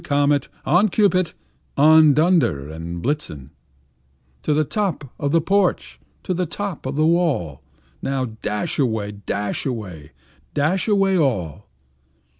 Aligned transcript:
Comet, 0.03 0.47
on! 0.65 0.89
Cupid, 0.89 1.33
on! 1.77 2.15
Dunder 2.15 2.71
and 2.71 3.03
Blitzen 3.03 3.51
To 4.41 4.51
the 4.51 4.63
top 4.63 5.13
of 5.19 5.31
the 5.31 5.41
porch, 5.41 5.99
to 6.23 6.33
the 6.33 6.47
top 6.47 6.87
of 6.87 6.95
the 6.95 7.05
wall! 7.05 7.61
Now, 8.01 8.25
dash 8.41 8.79
away, 8.79 9.11
dash 9.11 9.63
away, 9.63 10.11
dash 10.55 10.87
away 10.87 11.19
all!" 11.19 11.69